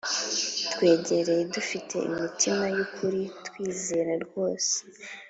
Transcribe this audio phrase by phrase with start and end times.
[0.73, 4.75] twegere dufite imitima y ukuri twizera rwose